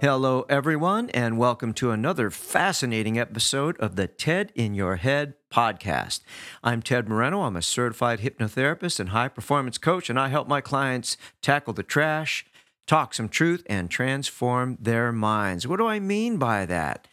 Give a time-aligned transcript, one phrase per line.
[0.00, 6.20] Hello, everyone, and welcome to another fascinating episode of the TED in Your Head podcast.
[6.62, 7.42] I'm Ted Moreno.
[7.42, 11.82] I'm a certified hypnotherapist and high performance coach, and I help my clients tackle the
[11.82, 12.44] trash,
[12.86, 15.66] talk some truth, and transform their minds.
[15.66, 17.08] What do I mean by that?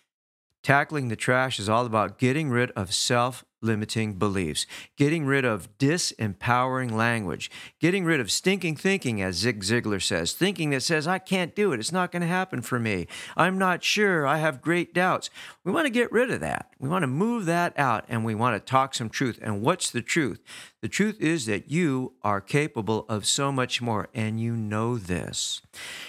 [0.63, 4.65] Tackling the trash is all about getting rid of self limiting beliefs,
[4.98, 10.71] getting rid of disempowering language, getting rid of stinking thinking, as Zig Ziglar says, thinking
[10.71, 13.84] that says, I can't do it, it's not going to happen for me, I'm not
[13.84, 15.29] sure, I have great doubts.
[15.63, 16.73] We want to get rid of that.
[16.79, 19.37] We want to move that out and we want to talk some truth.
[19.41, 20.41] And what's the truth?
[20.81, 25.62] The truth is that you are capable of so much more, and you know this.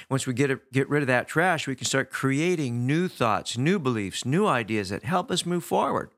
[0.09, 3.79] Once we get, get rid of that trash, we can start creating new thoughts, new
[3.79, 6.09] beliefs, new ideas that help us move forward.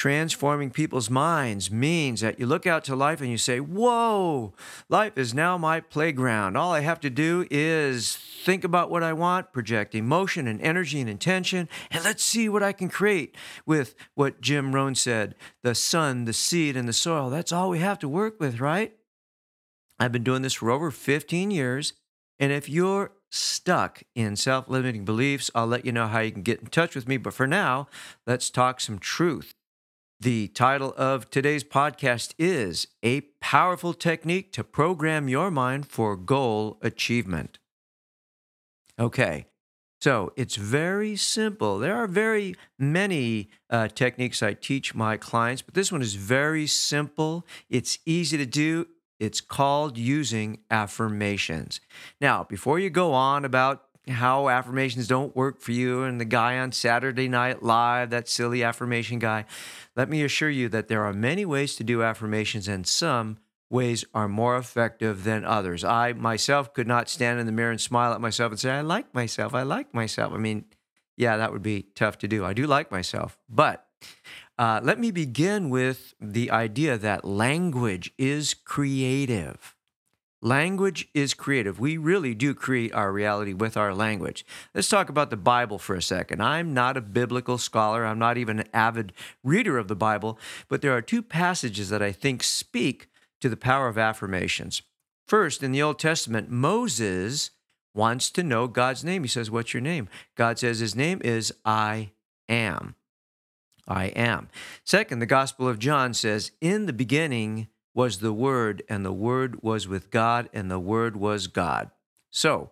[0.00, 4.54] Transforming people's minds means that you look out to life and you say, Whoa,
[4.88, 6.56] life is now my playground.
[6.56, 11.02] All I have to do is think about what I want, project emotion and energy
[11.02, 15.74] and intention, and let's see what I can create with what Jim Rohn said the
[15.74, 17.28] sun, the seed, and the soil.
[17.28, 18.96] That's all we have to work with, right?
[19.98, 21.92] I've been doing this for over 15 years.
[22.38, 26.40] And if you're stuck in self limiting beliefs, I'll let you know how you can
[26.40, 27.18] get in touch with me.
[27.18, 27.86] But for now,
[28.26, 29.52] let's talk some truth.
[30.22, 36.76] The title of today's podcast is A Powerful Technique to Program Your Mind for Goal
[36.82, 37.58] Achievement.
[38.98, 39.46] Okay,
[40.02, 41.78] so it's very simple.
[41.78, 46.66] There are very many uh, techniques I teach my clients, but this one is very
[46.66, 47.46] simple.
[47.70, 48.88] It's easy to do.
[49.18, 51.80] It's called using affirmations.
[52.20, 56.58] Now, before you go on about how affirmations don't work for you and the guy
[56.58, 59.44] on Saturday Night Live, that silly affirmation guy.
[59.96, 63.38] Let me assure you that there are many ways to do affirmations and some
[63.70, 65.84] ways are more effective than others.
[65.84, 68.80] I myself could not stand in the mirror and smile at myself and say, I
[68.80, 69.54] like myself.
[69.54, 70.32] I like myself.
[70.32, 70.64] I mean,
[71.16, 72.44] yeah, that would be tough to do.
[72.44, 73.38] I do like myself.
[73.48, 73.86] But
[74.58, 79.76] uh, let me begin with the idea that language is creative.
[80.42, 81.78] Language is creative.
[81.78, 84.46] We really do create our reality with our language.
[84.74, 86.42] Let's talk about the Bible for a second.
[86.42, 89.12] I'm not a biblical scholar, I'm not even an avid
[89.44, 93.08] reader of the Bible, but there are two passages that I think speak
[93.42, 94.80] to the power of affirmations.
[95.26, 97.50] First, in the Old Testament, Moses
[97.94, 99.22] wants to know God's name.
[99.22, 100.08] He says, What's your name?
[100.36, 102.12] God says, His name is I
[102.48, 102.94] am.
[103.86, 104.48] I am.
[104.84, 109.62] Second, the Gospel of John says, In the beginning, was the Word, and the Word
[109.62, 111.90] was with God, and the Word was God.
[112.30, 112.70] So,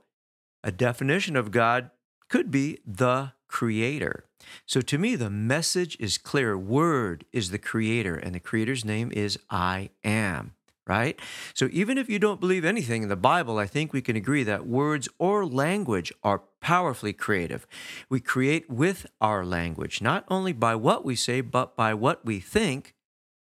[0.63, 1.91] a definition of God
[2.29, 4.25] could be the Creator.
[4.67, 6.57] So, to me, the message is clear.
[6.57, 10.55] Word is the Creator, and the Creator's name is I am,
[10.87, 11.19] right?
[11.55, 14.45] So, even if you don't believe anything in the Bible, I think we can agree
[14.45, 17.67] that words or language are powerfully creative.
[18.09, 22.39] We create with our language, not only by what we say, but by what we
[22.39, 22.95] think,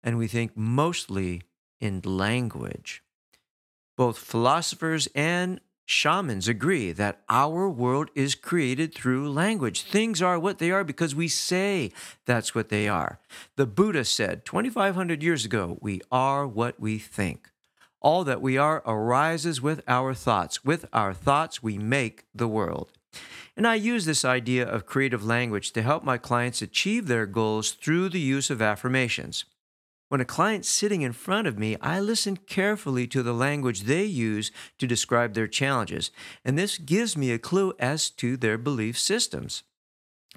[0.04, 1.44] and we think mostly
[1.80, 3.04] in language.
[3.98, 9.82] Both philosophers and shamans agree that our world is created through language.
[9.82, 11.92] Things are what they are because we say
[12.26, 13.20] that's what they are.
[13.56, 17.50] The Buddha said 2,500 years ago, we are what we think.
[18.02, 20.64] All that we are arises with our thoughts.
[20.64, 22.92] With our thoughts, we make the world.
[23.58, 27.72] And I use this idea of creative language to help my clients achieve their goals
[27.72, 29.44] through the use of affirmations.
[30.10, 34.06] When a client's sitting in front of me, I listen carefully to the language they
[34.06, 36.10] use to describe their challenges,
[36.44, 39.62] and this gives me a clue as to their belief systems.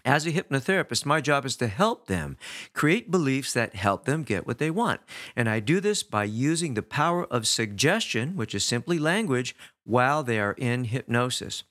[0.05, 2.37] As a hypnotherapist, my job is to help them
[2.75, 5.01] create beliefs that help them get what they want.
[5.37, 9.55] And I do this by using the power of suggestion, which is simply language,
[9.85, 11.63] while they are in hypnosis.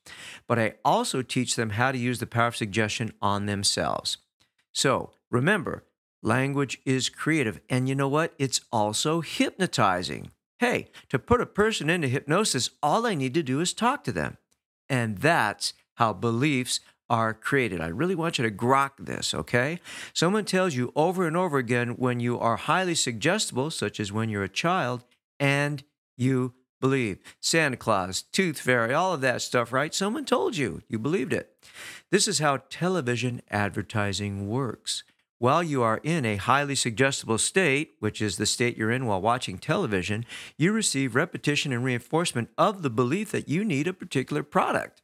[0.47, 4.17] But I also teach them how to use the power of suggestion on themselves.
[4.71, 5.83] So remember,
[6.23, 7.59] Language is creative.
[7.69, 8.33] And you know what?
[8.37, 10.31] It's also hypnotizing.
[10.59, 14.11] Hey, to put a person into hypnosis, all I need to do is talk to
[14.11, 14.37] them.
[14.87, 16.79] And that's how beliefs
[17.09, 17.81] are created.
[17.81, 19.79] I really want you to grok this, okay?
[20.13, 24.29] Someone tells you over and over again when you are highly suggestible, such as when
[24.29, 25.03] you're a child,
[25.39, 25.83] and
[26.17, 27.19] you believe.
[27.39, 29.93] Santa Claus, Tooth Fairy, all of that stuff, right?
[29.93, 30.83] Someone told you.
[30.87, 31.55] You believed it.
[32.11, 35.03] This is how television advertising works.
[35.41, 39.19] While you are in a highly suggestible state, which is the state you're in while
[39.19, 40.23] watching television,
[40.55, 45.01] you receive repetition and reinforcement of the belief that you need a particular product.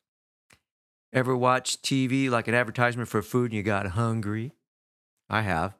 [1.12, 4.51] Ever watch TV like an advertisement for food and you got hungry?
[5.28, 5.74] I have.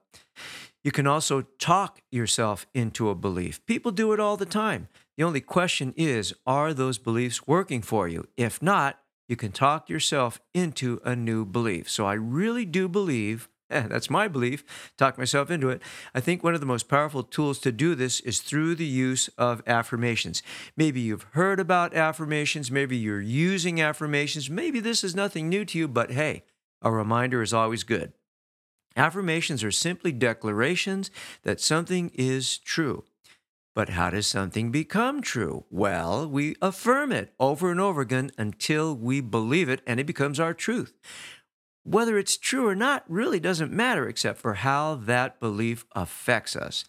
[0.84, 3.64] You can also talk yourself into a belief.
[3.68, 4.88] People do it all the time.
[5.18, 8.28] The only question is are those beliefs working for you?
[8.36, 11.92] If not, you can talk yourself into a new belief.
[11.92, 14.64] So I really do believe, Eh, that's my belief,
[14.98, 15.82] talk myself into it.
[16.16, 19.28] I think one of the most powerful tools to do this is through the use
[19.38, 20.42] of affirmations.
[20.78, 25.78] Maybe you've heard about affirmations, maybe you're using affirmations, maybe this is nothing new to
[25.78, 26.44] you, but hey,
[26.82, 28.14] a reminder is always good.
[28.96, 31.12] Affirmations are simply declarations
[31.44, 33.04] that something is true.
[33.76, 35.66] But how does something become true?
[35.70, 40.40] Well, we affirm it over and over again until we believe it and it becomes
[40.40, 40.94] our truth.
[41.90, 46.84] Whether it's true or not really doesn't matter except for how that belief affects us.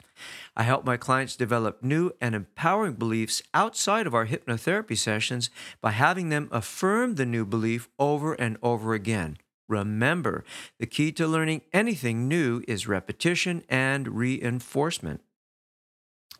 [0.56, 5.50] I help my clients develop new and empowering beliefs outside of our hypnotherapy sessions
[5.80, 9.38] by having them affirm the new belief over and over again.
[9.68, 10.42] Remember,
[10.80, 15.20] the key to learning anything new is repetition and reinforcement.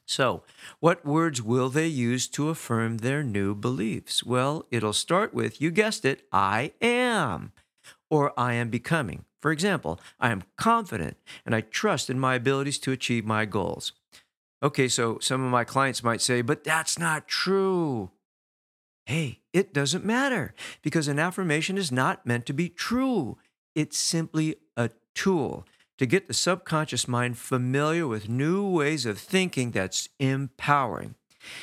[0.05, 0.43] So,
[0.81, 4.25] what words will they use to affirm their new beliefs?
[4.25, 7.53] Well, it'll start with, you guessed it, I am,
[8.11, 9.25] or I am becoming.
[9.41, 11.17] For example, I am confident
[11.47, 13.93] and I trust in my abilities to achieve my goals.
[14.63, 18.11] Okay, so some of my clients might say, but that's not true.
[19.07, 23.39] Hey, it doesn't matter because an affirmation is not meant to be true.
[23.75, 25.65] It's simply a tool
[25.99, 31.15] to get the subconscious mind familiar with new ways of thinking that's empowering.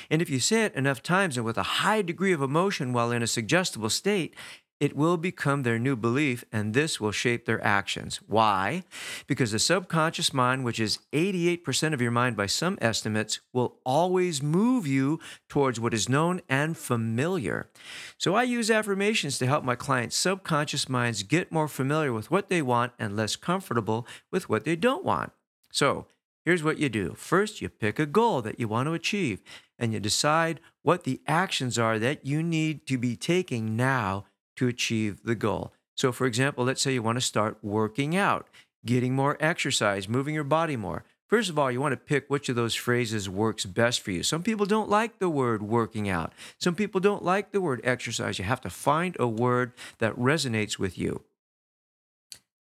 [0.09, 3.11] And if you say it enough times and with a high degree of emotion while
[3.11, 4.35] in a suggestible state,
[4.79, 8.19] it will become their new belief, and this will shape their actions.
[8.27, 8.83] Why?
[9.25, 14.43] Because the subconscious mind, which is 88% of your mind by some estimates, will always
[14.43, 17.69] move you towards what is known and familiar.
[18.17, 22.49] So I use affirmations to help my clients' subconscious minds get more familiar with what
[22.49, 25.31] they want and less comfortable with what they don't want.
[25.71, 26.05] So
[26.43, 29.41] here's what you do first, you pick a goal that you want to achieve,
[29.79, 34.25] and you decide what the actions are that you need to be taking now
[34.55, 35.73] to achieve the goal.
[35.95, 38.47] So, for example, let's say you want to start working out,
[38.85, 41.03] getting more exercise, moving your body more.
[41.27, 44.21] First of all, you want to pick which of those phrases works best for you.
[44.21, 46.33] Some people don't like the word working out.
[46.59, 48.37] Some people don't like the word exercise.
[48.37, 51.23] You have to find a word that resonates with you.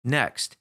[0.05, 0.57] Next,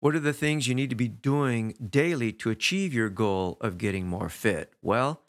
[0.00, 3.78] what are the things you need to be doing daily to achieve your goal of
[3.78, 4.72] getting more fit?
[4.82, 5.20] Well,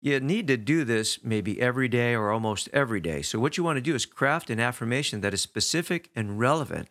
[0.00, 3.22] you need to do this maybe every day or almost every day.
[3.22, 6.88] So, what you want to do is craft an affirmation that is specific and relevant.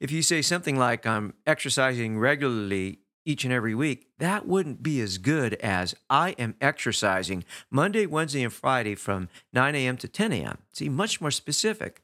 [0.00, 5.00] If you say something like, I'm exercising regularly each and every week, that wouldn't be
[5.00, 9.96] as good as I am exercising Monday, Wednesday, and Friday from 9 a.m.
[9.98, 10.58] to 10 a.m.
[10.72, 12.00] See, much more specific.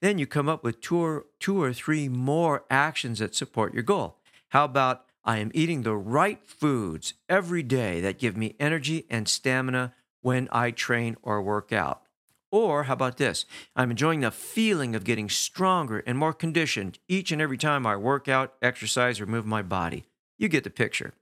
[0.00, 3.82] Then you come up with two or, two or three more actions that support your
[3.82, 4.18] goal.
[4.50, 9.28] How about I am eating the right foods every day that give me energy and
[9.28, 12.02] stamina when I train or work out.
[12.50, 13.46] Or how about this?
[13.74, 17.96] I'm enjoying the feeling of getting stronger and more conditioned each and every time I
[17.96, 20.04] work out, exercise, or move my body.
[20.38, 21.14] You get the picture.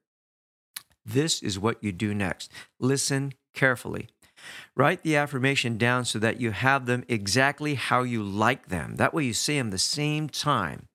[1.04, 2.50] This is what you do next.
[2.78, 4.08] Listen carefully.
[4.74, 8.96] Write the affirmation down so that you have them exactly how you like them.
[8.96, 10.88] That way you say them the same time.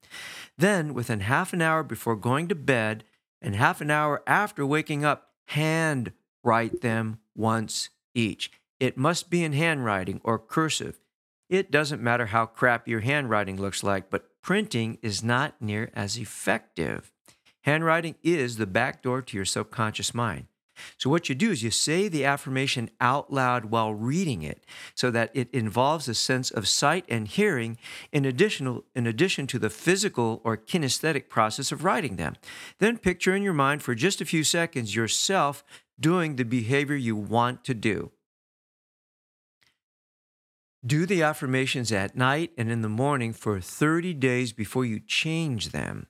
[0.57, 3.03] Then, within half an hour before going to bed
[3.41, 8.51] and half an hour after waking up, hand write them once each.
[8.79, 10.99] It must be in handwriting or cursive.
[11.49, 16.17] It doesn't matter how crap your handwriting looks like, but printing is not near as
[16.17, 17.11] effective.
[17.63, 20.47] Handwriting is the back door to your subconscious mind.
[20.97, 24.63] So, what you do is you say the affirmation out loud while reading it
[24.93, 27.77] so that it involves a sense of sight and hearing
[28.11, 32.35] in, additional, in addition to the physical or kinesthetic process of writing them.
[32.79, 35.63] Then picture in your mind for just a few seconds yourself
[35.99, 38.11] doing the behavior you want to do.
[40.85, 45.69] Do the affirmations at night and in the morning for 30 days before you change
[45.69, 46.07] them.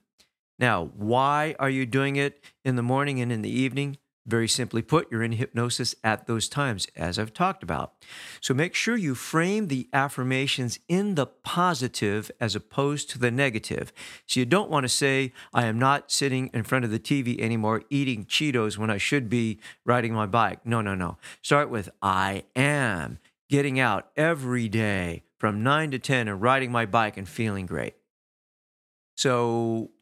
[0.58, 3.98] Now, why are you doing it in the morning and in the evening?
[4.26, 7.92] Very simply put, you're in hypnosis at those times, as I've talked about.
[8.40, 13.92] So make sure you frame the affirmations in the positive as opposed to the negative.
[14.26, 17.40] So you don't want to say, I am not sitting in front of the TV
[17.40, 20.66] anymore eating Cheetos when I should be riding my bike.
[20.66, 21.18] No, no, no.
[21.40, 26.84] Start with, I am getting out every day from 9 to 10 and riding my
[26.84, 27.94] bike and feeling great.
[29.16, 29.92] So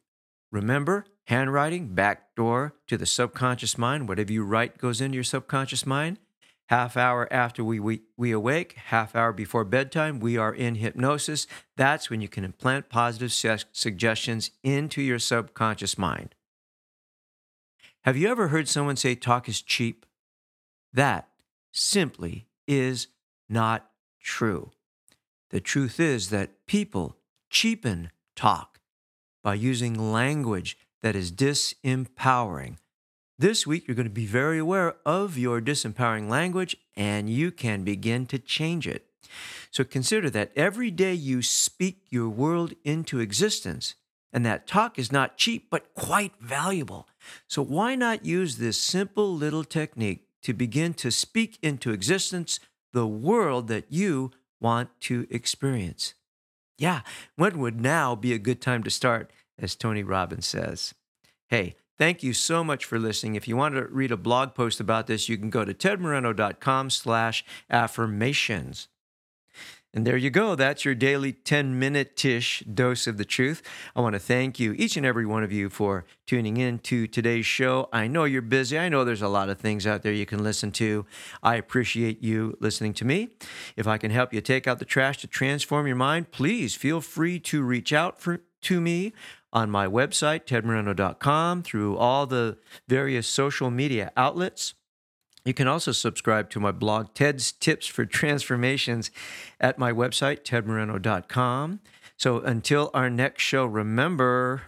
[0.51, 4.07] remember, handwriting, back door to the subconscious mind.
[4.07, 6.19] Whatever you write goes into your subconscious mind.
[6.69, 11.45] Half hour after we, we, we awake, half hour before bedtime, we are in hypnosis.
[11.77, 16.33] That's when you can implant positive su- suggestions into your subconscious mind.
[18.03, 20.05] Have you ever heard someone say talk is cheap?
[20.91, 21.27] That
[21.71, 23.07] simply is
[23.47, 23.89] not
[24.19, 24.71] true.
[25.51, 27.17] The truth is that people
[27.49, 28.79] cheapen talk
[29.43, 32.77] by using language that is disempowering.
[33.37, 37.83] This week, you're going to be very aware of your disempowering language and you can
[37.83, 39.05] begin to change it.
[39.69, 43.93] So consider that every day you speak your world into existence,
[44.33, 47.07] and that talk is not cheap, but quite valuable.
[47.47, 52.59] So why not use this simple little technique to begin to speak into existence
[52.93, 56.15] the world that you want to experience?
[56.79, 57.01] Yeah,
[57.35, 60.93] when would now be a good time to start, as Tony Robbins says?
[61.47, 63.35] Hey, thank you so much for listening.
[63.35, 66.89] If you want to read a blog post about this, you can go to tedmoreno.com
[66.89, 68.87] slash affirmations.
[69.95, 70.55] And there you go.
[70.55, 73.63] That's your daily 10 minute ish dose of the truth.
[73.95, 77.07] I want to thank you, each and every one of you, for tuning in to
[77.07, 77.87] today's show.
[77.93, 78.77] I know you're busy.
[78.77, 81.05] I know there's a lot of things out there you can listen to.
[81.41, 83.29] I appreciate you listening to me.
[83.77, 86.99] If I can help you take out the trash to transform your mind, please feel
[86.99, 89.13] free to reach out for, to me
[89.55, 92.57] on my website, tedmoreno.com, through all the
[92.89, 94.73] various social media outlets.
[95.45, 99.11] You can also subscribe to my blog, Ted's Tips for Transformations,
[99.61, 101.79] at my website, tedmoreno.com.
[102.17, 104.63] So until our next show, remember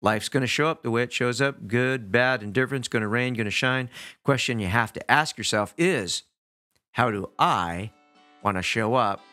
[0.00, 3.08] life's going to show up the way it shows up good, bad, indifference, going to
[3.08, 3.90] rain, going to shine.
[4.22, 6.22] Question you have to ask yourself is
[6.92, 7.90] how do I
[8.42, 9.24] want to show up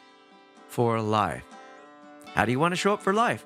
[0.68, 1.44] for life?
[2.34, 3.46] How do you want to show up for life?